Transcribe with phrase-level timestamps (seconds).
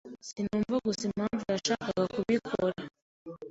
[0.27, 2.77] Sinumva gusa impamvu yashaka kubikora.